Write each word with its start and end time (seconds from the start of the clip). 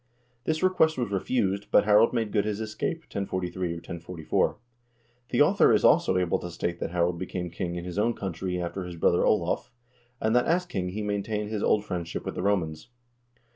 This 0.45 0.63
request 0.63 0.97
was 0.97 1.11
refused, 1.11 1.67
but 1.69 1.83
Harald 1.85 2.11
made 2.11 2.31
good 2.31 2.43
his 2.45 2.59
escape, 2.59 3.01
1043 3.01 3.67
or 3.69 3.73
1044. 3.73 4.57
The 5.29 5.41
author 5.43 5.71
is 5.71 5.85
also 5.85 6.17
able 6.17 6.39
to 6.39 6.49
state 6.49 6.79
that 6.79 6.89
Harald 6.89 7.19
became 7.19 7.51
king 7.51 7.75
in 7.75 7.85
his 7.85 7.99
own 7.99 8.15
country 8.15 8.59
after 8.59 8.83
his 8.85 8.95
brother 8.95 9.23
Olav, 9.23 9.69
and 10.19 10.35
that 10.35 10.47
as 10.47 10.65
king 10.65 10.89
he 10.89 11.03
main 11.03 11.21
tained 11.21 11.49
his 11.49 11.61
old 11.61 11.85
friendship 11.85 12.25
with 12.25 12.33
the 12.33 12.41
Romans. 12.41 12.87